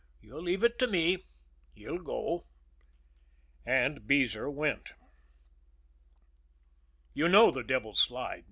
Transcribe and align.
You 0.19 0.39
leave 0.41 0.63
it 0.63 0.79
to 0.79 0.87
me 0.87 1.27
he'll 1.75 1.99
go." 1.99 2.47
And 3.67 4.07
Beezer 4.07 4.49
went. 4.49 4.93
You 7.13 7.29
know 7.29 7.51
the 7.51 7.61
Devil's 7.61 8.01
Slide. 8.01 8.39